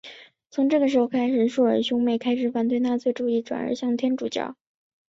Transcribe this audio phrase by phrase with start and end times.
[0.49, 4.55] 从这个时候开始朔尔兄妹开始反对纳粹主义而转向天主教。